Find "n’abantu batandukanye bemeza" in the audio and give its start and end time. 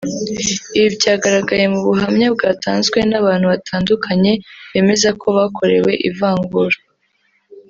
3.09-5.09